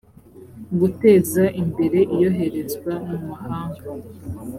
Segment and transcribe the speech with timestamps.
[0.79, 3.83] guteza imbere iyoherezwa mu mahanga